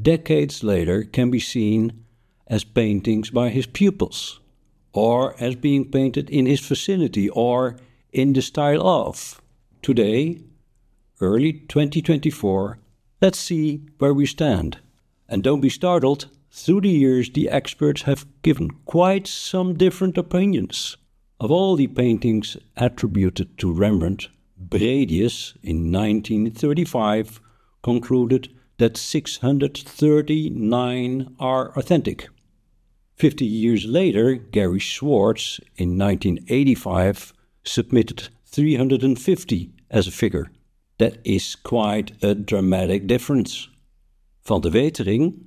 decades 0.00 0.64
later 0.64 1.04
can 1.04 1.30
be 1.30 1.40
seen 1.40 2.06
as 2.46 2.64
paintings 2.64 3.28
by 3.28 3.50
his 3.50 3.66
pupils 3.66 4.40
or 4.94 5.34
as 5.38 5.56
being 5.56 5.90
painted 5.90 6.30
in 6.30 6.46
his 6.46 6.60
vicinity 6.60 7.28
or 7.28 7.76
in 8.14 8.32
the 8.32 8.40
style 8.40 8.80
of. 8.88 9.42
Today, 9.82 10.40
early 11.20 11.52
2024, 11.52 12.78
Let's 13.20 13.40
see 13.40 13.80
where 13.98 14.14
we 14.14 14.26
stand. 14.26 14.78
And 15.28 15.42
don't 15.42 15.60
be 15.60 15.68
startled, 15.68 16.28
through 16.52 16.82
the 16.82 16.88
years 16.88 17.28
the 17.28 17.48
experts 17.48 18.02
have 18.02 18.26
given 18.42 18.70
quite 18.84 19.26
some 19.26 19.74
different 19.74 20.16
opinions. 20.16 20.96
Of 21.40 21.50
all 21.50 21.74
the 21.74 21.88
paintings 21.88 22.56
attributed 22.76 23.58
to 23.58 23.72
Rembrandt, 23.72 24.28
Bredius 24.56 25.56
in 25.64 25.90
1935 25.90 27.40
concluded 27.82 28.54
that 28.78 28.96
639 28.96 31.34
are 31.40 31.76
authentic. 31.76 32.28
Fifty 33.16 33.46
years 33.46 33.84
later, 33.84 34.36
Gary 34.36 34.78
Schwartz 34.78 35.58
in 35.76 35.98
1985 35.98 37.32
submitted 37.64 38.28
350 38.46 39.72
as 39.90 40.06
a 40.06 40.12
figure. 40.12 40.52
That 40.98 41.18
is 41.24 41.54
quite 41.54 42.12
a 42.22 42.34
dramatic 42.34 43.06
difference. 43.06 43.68
Van 44.44 44.60
de 44.60 44.70
Wetering, 44.70 45.46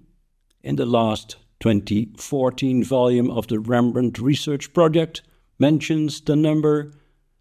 in 0.63 0.77
the 0.77 0.86
last 0.86 1.36
2014 1.60 2.84
volume 2.84 3.29
of 3.29 3.48
the 3.48 3.60
Rembrandt 3.60 4.20
Research 4.20 4.74
Project, 4.74 5.22
mentions 5.60 6.22
the 6.22 6.36
number 6.36 6.93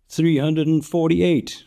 348. 0.08 1.64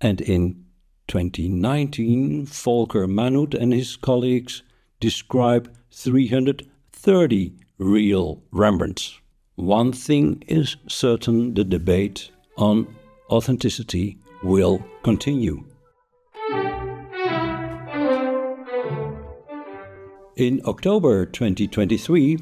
And 0.00 0.20
in 0.20 0.64
2019, 1.08 2.46
Volker 2.46 3.06
Manuth 3.08 3.54
and 3.54 3.72
his 3.72 3.96
colleagues 3.96 4.62
describe 5.00 5.74
330 5.90 7.52
real 7.78 8.42
Rembrandts. 8.52 9.18
One 9.56 9.92
thing 9.92 10.44
is 10.46 10.76
certain 10.86 11.54
the 11.54 11.64
debate 11.64 12.30
on 12.56 12.86
authenticity 13.28 14.18
will 14.42 14.84
continue. 15.02 15.64
In 20.40 20.62
October 20.64 21.26
2023, 21.26 22.38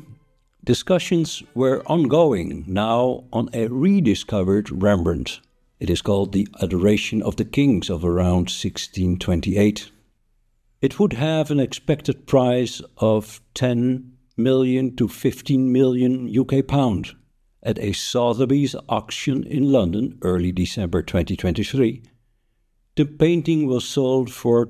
discussions 0.63 1.43
were 1.53 1.83
ongoing 1.87 2.63
now 2.69 3.25
on 3.33 3.49
a 3.53 3.67
rediscovered 3.67 4.71
Rembrandt. 4.71 5.41
It 5.81 5.91
is 5.91 6.01
called 6.01 6.31
The 6.31 6.47
Adoration 6.63 7.21
of 7.23 7.35
the 7.35 7.45
Kings 7.45 7.91
of 7.91 8.05
around 8.05 8.53
1628. 8.55 9.91
It 10.81 11.01
would 11.01 11.15
have 11.15 11.51
an 11.51 11.59
expected 11.59 12.29
price 12.29 12.81
of 12.99 13.41
10 13.55 14.13
million 14.37 14.95
to 14.95 15.09
15 15.09 15.73
million 15.73 16.33
UK 16.33 16.65
pound 16.69 17.17
at 17.65 17.81
a 17.81 17.93
Sotheby's 17.93 18.77
auction 18.89 19.43
in 19.43 19.73
London 19.73 20.21
early 20.23 20.53
December 20.53 21.03
2023. 21.03 22.03
The 22.95 23.07
painting 23.07 23.67
was 23.67 23.85
sold 23.85 24.31
for 24.31 24.69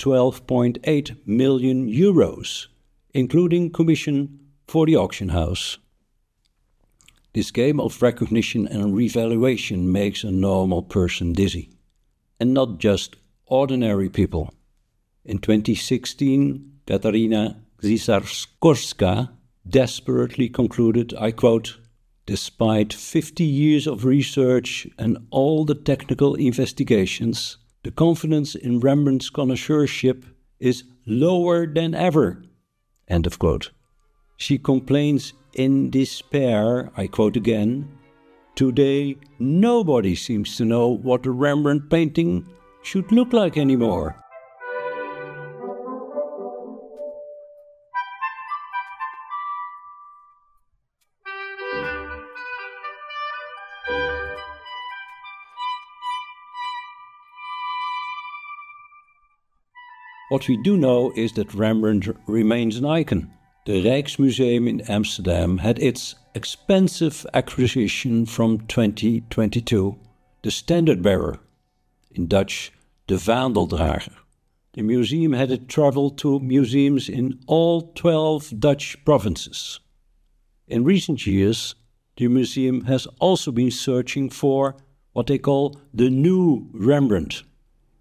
12.8 0.00 1.14
million 1.26 1.86
euros, 1.86 2.68
including 3.12 3.70
commission 3.70 4.40
for 4.66 4.86
the 4.86 4.96
auction 4.96 5.28
house. 5.28 5.76
This 7.34 7.50
game 7.50 7.78
of 7.78 8.00
recognition 8.00 8.66
and 8.66 8.96
revaluation 8.96 9.92
makes 9.92 10.24
a 10.24 10.30
normal 10.30 10.82
person 10.82 11.34
dizzy, 11.34 11.68
and 12.40 12.54
not 12.54 12.78
just 12.78 13.16
ordinary 13.44 14.08
people. 14.08 14.54
In 15.26 15.38
2016, 15.38 16.80
Katarina 16.86 17.60
Zisarskórska 17.82 19.28
desperately 19.68 20.48
concluded, 20.48 21.12
I 21.18 21.30
quote, 21.30 21.76
Despite 22.24 22.94
50 22.94 23.44
years 23.44 23.86
of 23.86 24.06
research 24.06 24.86
and 24.96 25.18
all 25.30 25.66
the 25.66 25.74
technical 25.74 26.36
investigations, 26.36 27.58
the 27.82 27.90
confidence 27.90 28.54
in 28.54 28.80
Rembrandt's 28.80 29.30
connoisseurship 29.30 30.24
is 30.58 30.84
lower 31.06 31.66
than 31.66 31.94
ever. 31.94 32.42
End 33.08 33.26
of 33.26 33.38
quote. 33.38 33.70
She 34.36 34.58
complains 34.58 35.32
in 35.54 35.90
despair, 35.90 36.90
I 36.96 37.06
quote 37.06 37.36
again, 37.36 37.88
Today, 38.54 39.16
nobody 39.38 40.14
seems 40.14 40.56
to 40.56 40.64
know 40.64 40.88
what 40.88 41.24
a 41.24 41.30
Rembrandt 41.30 41.88
painting 41.88 42.46
should 42.82 43.10
look 43.10 43.32
like 43.32 43.56
anymore. 43.56 44.16
What 60.30 60.46
we 60.46 60.56
do 60.56 60.76
know 60.76 61.12
is 61.16 61.32
that 61.32 61.54
Rembrandt 61.54 62.06
remains 62.28 62.76
an 62.76 62.84
icon. 62.84 63.32
The 63.66 63.82
Rijksmuseum 63.84 64.68
in 64.68 64.80
Amsterdam 64.82 65.58
had 65.58 65.80
its 65.80 66.14
expensive 66.36 67.26
acquisition 67.34 68.26
from 68.26 68.60
2022, 68.68 69.98
the 70.42 70.50
Standard 70.52 71.02
Bearer, 71.02 71.40
in 72.12 72.28
Dutch, 72.28 72.72
the 73.08 73.16
Vaandeldrager. 73.16 74.14
The 74.74 74.82
museum 74.82 75.32
had 75.32 75.50
it 75.50 75.68
travel 75.68 76.10
to 76.10 76.38
museums 76.38 77.08
in 77.08 77.40
all 77.48 77.90
12 77.96 78.60
Dutch 78.60 79.04
provinces. 79.04 79.80
In 80.68 80.84
recent 80.84 81.26
years, 81.26 81.74
the 82.16 82.28
museum 82.28 82.84
has 82.84 83.08
also 83.18 83.50
been 83.50 83.72
searching 83.72 84.30
for 84.30 84.76
what 85.12 85.26
they 85.26 85.38
call 85.38 85.80
the 85.92 86.08
new 86.08 86.68
Rembrandt 86.72 87.42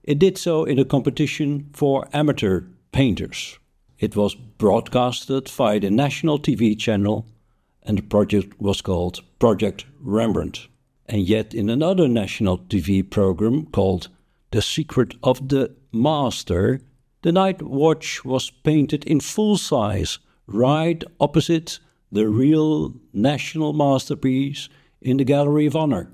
it 0.04 0.20
did 0.20 0.38
so 0.38 0.64
in 0.64 0.80
a 0.80 0.86
competition 0.86 1.70
for 1.74 2.08
amateur 2.14 2.64
painters. 2.92 3.60
It 4.00 4.16
was 4.16 4.36
broadcasted 4.36 5.50
via 5.50 5.80
the 5.80 5.92
national 5.92 6.40
TV 6.40 6.78
channel, 6.78 7.26
and 7.84 7.98
the 7.98 8.04
project 8.04 8.60
was 8.60 8.82
called 8.82 9.22
Project 9.40 9.86
Rembrandt. 10.00 10.68
And 11.06 11.28
yet, 11.28 11.54
in 11.54 11.70
another 11.70 12.08
national 12.08 12.60
TV 12.60 13.08
program 13.10 13.66
called 13.66 14.10
The 14.52 14.62
Secret 14.62 15.16
of 15.24 15.50
the 15.50 15.76
Master, 15.92 16.82
the 17.24 17.32
night 17.32 17.62
watch 17.62 18.24
was 18.24 18.52
painted 18.52 19.04
in 19.06 19.20
full 19.20 19.58
size, 19.58 20.20
right 20.48 21.04
opposite 21.20 21.80
the 22.12 22.28
real 22.28 22.94
national 23.12 23.74
masterpiece 23.74 24.70
in 25.02 25.18
the 25.18 25.26
Gallery 25.26 25.66
of 25.66 25.76
Honor. 25.76 26.12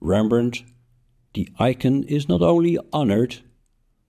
Rembrandt 0.00 0.62
the 1.36 1.48
icon 1.58 2.02
is 2.04 2.30
not 2.30 2.40
only 2.40 2.78
honored, 2.94 3.36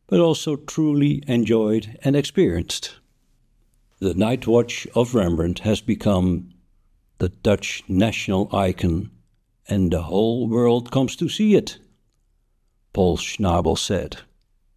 but 0.08 0.18
also 0.22 0.56
truly 0.56 1.22
enjoyed 1.28 2.00
and 2.02 2.16
experienced. 2.16 2.96
The 4.00 4.14
Night 4.14 4.48
Watch 4.48 4.88
of 4.96 5.14
Rembrandt 5.14 5.60
has 5.60 5.82
become 5.82 6.54
the 7.18 7.28
Dutch 7.28 7.84
national 7.90 8.56
icon, 8.56 9.12
and 9.68 9.92
the 9.92 10.04
whole 10.04 10.48
world 10.48 10.90
comes 10.90 11.18
to 11.18 11.28
see 11.28 11.56
it. 11.56 11.80
Paul 12.94 13.18
Schnabel 13.18 13.78
said. 13.78 14.22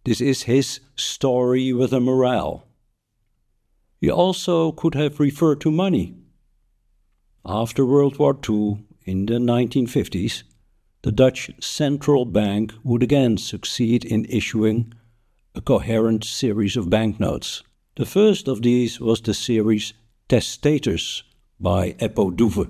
This 0.03 0.19
is 0.19 0.43
his 0.43 0.81
story 0.97 1.71
with 1.71 1.93
a 1.93 2.01
morale. 2.01 2.67
He 4.01 4.11
also 4.11 4.73
could 4.73 4.95
have 4.95 5.21
referred 5.21 5.61
to 5.61 5.71
money. 5.71 6.15
After 7.45 7.85
World 7.85 8.17
War 8.17 8.37
II, 8.37 8.83
in 9.05 9.27
the 9.27 9.35
1950s, 9.35 10.43
the 11.03 11.11
Dutch 11.11 11.49
central 11.59 12.25
bank 12.25 12.73
would 12.83 13.01
again 13.01 13.37
succeed 13.37 14.05
in 14.05 14.25
issuing 14.25 14.93
a 15.55 15.61
coherent 15.61 16.23
series 16.23 16.77
of 16.77 16.89
banknotes. 16.89 17.63
The 17.95 18.05
first 18.05 18.47
of 18.47 18.61
these 18.61 18.99
was 18.99 19.19
the 19.19 19.33
series 19.33 19.93
Testators 20.29 21.23
by 21.59 21.93
Eppo 21.93 22.35
Doeve. 22.35 22.69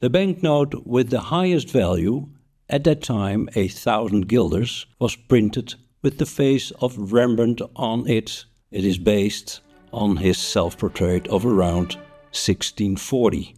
The 0.00 0.10
banknote 0.10 0.86
with 0.86 1.08
the 1.08 1.20
highest 1.20 1.70
value, 1.70 2.28
at 2.68 2.84
that 2.84 3.02
time 3.02 3.48
a 3.56 3.68
thousand 3.68 4.28
guilders, 4.28 4.86
was 4.98 5.16
printed 5.16 5.74
with 6.02 6.18
the 6.18 6.26
face 6.26 6.70
of 6.82 7.12
Rembrandt 7.12 7.62
on 7.74 8.06
it. 8.06 8.44
It 8.70 8.84
is 8.84 8.98
based 8.98 9.60
on 9.90 10.18
his 10.18 10.36
self 10.36 10.76
portrait 10.76 11.26
of 11.28 11.46
around 11.46 11.94
1640. 12.32 13.56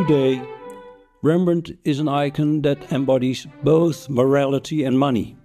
Today, 0.00 0.42
Rembrandt 1.20 1.72
is 1.84 2.00
an 2.00 2.08
icon 2.08 2.62
that 2.62 2.90
embodies 2.90 3.46
both 3.62 4.08
morality 4.08 4.82
and 4.82 4.98
money. 4.98 5.36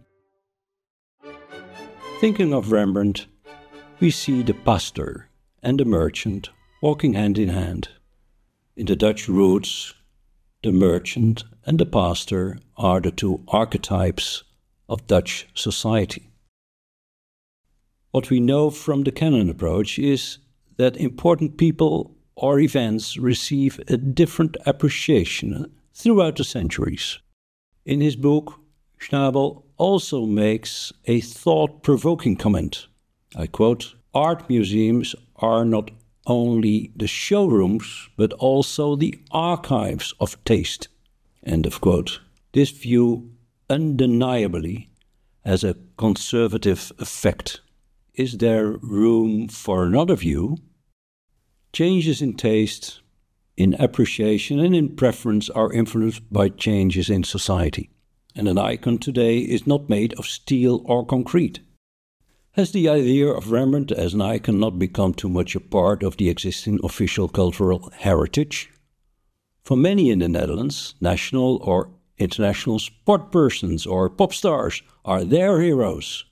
Thinking 2.22 2.54
of 2.54 2.72
Rembrandt, 2.72 3.28
we 4.00 4.12
see 4.12 4.44
the 4.44 4.54
pastor 4.54 5.28
and 5.62 5.78
the 5.78 5.84
merchant 5.84 6.52
walking 6.82 7.16
hand 7.16 7.38
in 7.38 7.50
hand. 7.50 7.90
In 8.78 8.86
the 8.86 8.96
Dutch 8.96 9.28
roots, 9.28 9.94
the 10.64 10.72
merchant 10.72 11.44
and 11.66 11.78
the 11.78 11.86
pastor 11.86 12.58
are 12.78 13.02
the 13.02 13.12
two 13.12 13.44
archetypes 13.50 14.46
of 14.88 15.06
Dutch 15.06 15.50
society. 15.54 16.30
What 18.12 18.30
we 18.30 18.40
know 18.40 18.70
from 18.70 19.04
the 19.04 19.12
canon 19.12 19.50
approach 19.50 20.00
is 20.00 20.38
that 20.78 20.96
important 20.96 21.58
people 21.58 22.15
or 22.36 22.60
events 22.60 23.18
receive 23.18 23.80
a 23.88 23.98
different 23.98 24.58
appreciation 24.66 25.72
throughout 25.94 26.36
the 26.36 26.44
centuries. 26.44 27.20
In 27.86 28.02
his 28.02 28.16
book, 28.16 28.60
Schnabel 29.00 29.64
also 29.78 30.26
makes 30.26 30.92
a 31.06 31.22
thought 31.22 31.84
provoking 31.84 32.36
comment. 32.36 32.88
I 33.36 33.48
quote 33.48 33.96
Art 34.14 34.50
museums 34.50 35.16
are 35.36 35.66
not 35.66 35.92
only 36.26 36.92
the 36.96 37.08
showrooms, 37.08 38.10
but 38.18 38.34
also 38.34 38.96
the 38.96 39.20
archives 39.32 40.14
of 40.20 40.44
taste. 40.46 40.88
End 41.46 41.66
of 41.66 41.82
quote. 41.82 42.20
This 42.54 42.72
view 42.72 43.32
undeniably 43.70 44.90
has 45.46 45.64
a 45.64 45.76
conservative 45.98 46.92
effect. 46.98 47.62
Is 48.16 48.38
there 48.38 48.72
room 48.72 49.48
for 49.48 49.84
another 49.84 50.16
view? 50.16 50.58
Changes 51.76 52.22
in 52.22 52.36
taste, 52.36 53.02
in 53.58 53.74
appreciation, 53.74 54.62
and 54.62 54.74
in 54.74 54.96
preference 54.96 55.50
are 55.50 55.74
influenced 55.74 56.22
by 56.32 56.48
changes 56.48 57.10
in 57.10 57.26
society. 57.26 57.90
And 58.34 58.48
an 58.48 58.58
icon 58.58 58.98
today 58.98 59.40
is 59.40 59.68
not 59.68 59.90
made 59.90 60.14
of 60.14 60.26
steel 60.26 60.82
or 60.86 61.06
concrete. 61.06 61.60
Has 62.54 62.72
the 62.72 62.88
idea 62.88 63.28
of 63.28 63.52
Rembrandt 63.52 63.92
as 63.92 64.14
an 64.14 64.22
icon 64.22 64.58
not 64.58 64.80
become 64.80 65.14
too 65.14 65.28
much 65.28 65.54
a 65.54 65.60
part 65.60 66.02
of 66.02 66.16
the 66.16 66.30
existing 66.30 66.80
official 66.82 67.28
cultural 67.28 67.92
heritage? 67.98 68.72
For 69.66 69.76
many 69.76 70.10
in 70.12 70.20
the 70.20 70.30
Netherlands, 70.30 70.96
national 71.02 71.58
or 71.58 71.90
international 72.18 72.80
sport 72.80 73.34
persons 73.34 73.86
or 73.86 74.10
pop 74.10 74.34
stars 74.34 74.82
are 75.04 75.26
their 75.26 75.60
heroes. 75.60 76.24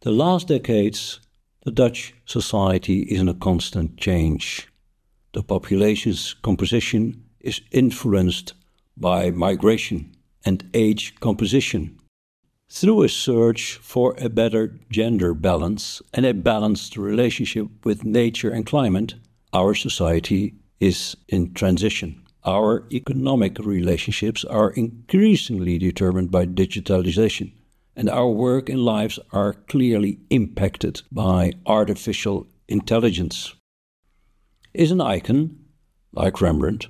The 0.00 0.10
last 0.10 0.48
decades, 0.48 1.20
the 1.64 1.70
Dutch 1.70 2.14
society 2.26 3.00
is 3.02 3.20
in 3.20 3.28
a 3.28 3.34
constant 3.34 3.96
change. 3.96 4.68
The 5.32 5.42
population's 5.42 6.34
composition 6.34 7.24
is 7.40 7.62
influenced 7.72 8.52
by 8.96 9.30
migration 9.30 10.14
and 10.44 10.68
age 10.74 11.14
composition. 11.20 11.98
Through 12.68 13.02
a 13.02 13.08
search 13.08 13.74
for 13.76 14.14
a 14.18 14.28
better 14.28 14.78
gender 14.90 15.32
balance 15.32 16.02
and 16.12 16.26
a 16.26 16.34
balanced 16.34 16.98
relationship 16.98 17.68
with 17.84 18.04
nature 18.04 18.50
and 18.50 18.66
climate, 18.66 19.14
our 19.54 19.74
society 19.74 20.54
is 20.80 21.16
in 21.28 21.54
transition. 21.54 22.22
Our 22.44 22.84
economic 22.92 23.58
relationships 23.58 24.44
are 24.44 24.70
increasingly 24.72 25.78
determined 25.78 26.30
by 26.30 26.44
digitalization, 26.44 27.52
and 27.96 28.10
our 28.10 28.28
work 28.28 28.68
and 28.68 28.84
lives 28.84 29.18
are 29.32 29.54
clearly 29.68 30.18
impacted 30.30 31.02
by 31.12 31.52
artificial 31.66 32.46
intelligence. 32.68 33.54
Is 34.72 34.90
an 34.90 35.00
icon, 35.00 35.58
like 36.12 36.40
Rembrandt, 36.40 36.88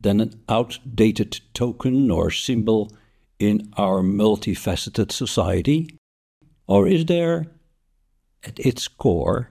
then 0.00 0.20
an 0.20 0.42
outdated 0.48 1.40
token 1.52 2.10
or 2.10 2.30
symbol 2.30 2.92
in 3.38 3.70
our 3.76 4.02
multifaceted 4.02 5.12
society? 5.12 5.98
Or 6.66 6.86
is 6.88 7.04
there, 7.06 7.46
at 8.44 8.58
its 8.58 8.88
core, 8.88 9.50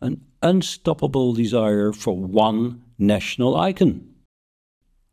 an 0.00 0.22
unstoppable 0.42 1.32
desire 1.32 1.92
for 1.92 2.16
one 2.16 2.82
national 2.98 3.56
icon? 3.56 4.14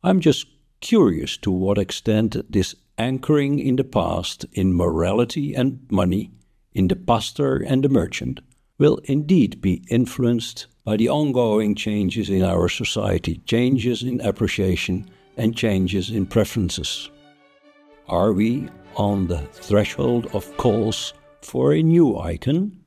I'm 0.03 0.19
just 0.19 0.47
curious 0.81 1.37
to 1.37 1.51
what 1.51 1.77
extent 1.77 2.35
this 2.51 2.75
anchoring 2.97 3.59
in 3.59 3.75
the 3.75 3.83
past, 3.83 4.45
in 4.53 4.73
morality 4.73 5.53
and 5.53 5.79
money, 5.89 6.31
in 6.73 6.87
the 6.87 6.95
pastor 6.95 7.57
and 7.57 7.83
the 7.83 7.89
merchant, 7.89 8.39
will 8.77 8.99
indeed 9.05 9.61
be 9.61 9.83
influenced 9.89 10.67
by 10.83 10.97
the 10.97 11.09
ongoing 11.09 11.75
changes 11.75 12.29
in 12.29 12.43
our 12.43 12.67
society, 12.67 13.37
changes 13.45 14.03
in 14.03 14.19
appreciation, 14.21 15.09
and 15.37 15.55
changes 15.55 16.09
in 16.09 16.25
preferences. 16.25 17.09
Are 18.07 18.33
we 18.33 18.69
on 18.95 19.27
the 19.27 19.39
threshold 19.53 20.27
of 20.33 20.55
calls 20.57 21.13
for 21.41 21.73
a 21.73 21.81
new 21.81 22.17
icon? 22.17 22.79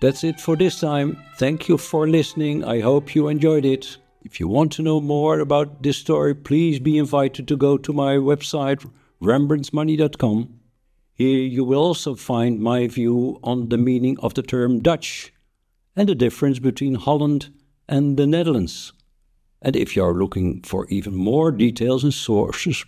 That's 0.00 0.22
it 0.22 0.38
for 0.38 0.54
this 0.54 0.80
time. 0.80 1.16
Thank 1.38 1.68
you 1.68 1.78
for 1.78 2.06
listening. 2.06 2.62
I 2.62 2.80
hope 2.80 3.14
you 3.14 3.28
enjoyed 3.28 3.64
it. 3.64 3.96
If 4.24 4.40
you 4.40 4.48
want 4.48 4.72
to 4.72 4.82
know 4.82 5.02
more 5.02 5.38
about 5.38 5.82
this 5.82 5.98
story, 5.98 6.34
please 6.34 6.78
be 6.78 6.96
invited 6.96 7.46
to 7.46 7.58
go 7.58 7.76
to 7.76 7.92
my 7.92 8.14
website, 8.16 8.90
rembrandtsmoney.com. 9.22 10.60
Here 11.12 11.38
you 11.38 11.62
will 11.62 11.82
also 11.82 12.14
find 12.14 12.58
my 12.58 12.86
view 12.86 13.38
on 13.44 13.68
the 13.68 13.76
meaning 13.76 14.16
of 14.20 14.32
the 14.32 14.42
term 14.42 14.80
Dutch 14.80 15.30
and 15.94 16.08
the 16.08 16.14
difference 16.14 16.58
between 16.58 16.94
Holland 16.94 17.52
and 17.86 18.16
the 18.16 18.26
Netherlands. 18.26 18.94
And 19.60 19.76
if 19.76 19.94
you 19.94 20.02
are 20.02 20.14
looking 20.14 20.62
for 20.62 20.86
even 20.88 21.14
more 21.14 21.52
details 21.52 22.02
and 22.02 22.14
sources, 22.14 22.82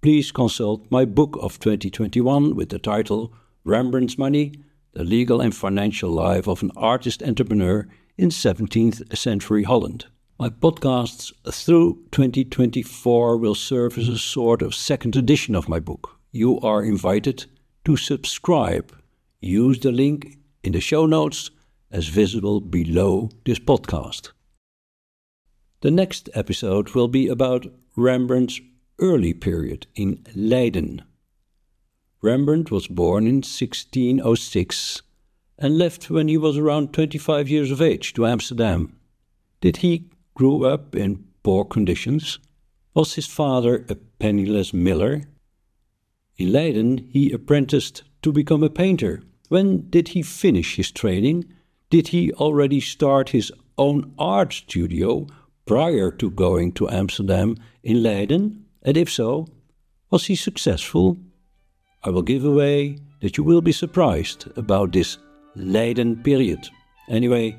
please 0.00 0.32
consult 0.32 0.90
my 0.90 1.04
book 1.04 1.36
of 1.42 1.60
2021 1.60 2.56
with 2.56 2.70
the 2.70 2.78
title 2.78 3.34
Rembrandt's 3.62 4.16
Money 4.16 4.54
The 4.94 5.04
Legal 5.04 5.42
and 5.42 5.54
Financial 5.54 6.10
Life 6.10 6.48
of 6.48 6.62
an 6.62 6.70
Artist 6.76 7.22
Entrepreneur 7.22 7.86
in 8.16 8.30
17th 8.30 9.14
Century 9.16 9.64
Holland. 9.64 10.06
My 10.40 10.50
podcasts 10.50 11.32
through 11.52 12.04
2024 12.12 13.38
will 13.38 13.56
serve 13.56 13.98
as 13.98 14.06
a 14.06 14.12
mm-hmm. 14.12 14.18
sort 14.18 14.62
of 14.62 14.72
second 14.72 15.16
edition 15.16 15.56
of 15.56 15.68
my 15.68 15.80
book. 15.80 16.16
You 16.30 16.60
are 16.60 16.84
invited 16.84 17.46
to 17.84 17.96
subscribe. 17.96 18.96
Use 19.40 19.80
the 19.80 19.90
link 19.90 20.38
in 20.62 20.74
the 20.74 20.80
show 20.80 21.06
notes 21.06 21.50
as 21.90 22.06
visible 22.06 22.60
below 22.60 23.30
this 23.44 23.58
podcast. 23.58 24.30
The 25.80 25.90
next 25.90 26.28
episode 26.34 26.90
will 26.90 27.08
be 27.08 27.26
about 27.26 27.66
Rembrandt's 27.96 28.60
early 29.00 29.34
period 29.34 29.88
in 29.96 30.24
Leiden. 30.36 31.02
Rembrandt 32.22 32.70
was 32.70 32.86
born 32.86 33.26
in 33.26 33.38
1606 33.38 35.02
and 35.58 35.78
left 35.78 36.08
when 36.10 36.28
he 36.28 36.36
was 36.36 36.56
around 36.56 36.92
25 36.92 37.48
years 37.48 37.72
of 37.72 37.82
age 37.82 38.14
to 38.14 38.24
Amsterdam. 38.24 38.94
Did 39.60 39.78
he 39.78 40.10
grow 40.38 40.62
up 40.62 40.94
in 40.94 41.24
poor 41.42 41.64
conditions? 41.64 42.38
Was 42.94 43.14
his 43.14 43.26
father 43.26 43.84
a 43.88 43.96
penniless 43.96 44.72
miller? 44.72 45.24
In 46.36 46.52
Leiden, 46.52 47.08
he 47.10 47.32
apprenticed 47.32 48.04
to 48.22 48.32
become 48.32 48.62
a 48.62 48.70
painter. 48.70 49.20
When 49.48 49.90
did 49.90 50.08
he 50.08 50.22
finish 50.22 50.76
his 50.76 50.92
training? 50.92 51.52
Did 51.90 52.08
he 52.08 52.32
already 52.34 52.80
start 52.80 53.30
his 53.30 53.50
own 53.76 54.14
art 54.16 54.52
studio 54.52 55.26
prior 55.66 56.12
to 56.12 56.30
going 56.30 56.72
to 56.74 56.88
Amsterdam 56.88 57.56
in 57.82 58.04
Leiden? 58.04 58.64
And 58.82 58.96
if 58.96 59.10
so, 59.10 59.48
was 60.10 60.26
he 60.26 60.36
successful? 60.36 61.18
I 62.04 62.10
will 62.10 62.22
give 62.22 62.44
away 62.44 62.98
that 63.20 63.36
you 63.36 63.42
will 63.42 63.60
be 63.60 63.72
surprised 63.72 64.46
about 64.56 64.92
this 64.92 65.18
Leiden 65.56 66.22
period. 66.22 66.68
Anyway, 67.08 67.56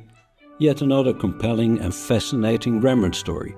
yet 0.60 0.82
another 0.82 1.14
compelling 1.14 1.80
and 1.80 1.94
fascinating 1.94 2.80
Rembrandt 2.80 3.16
story. 3.16 3.56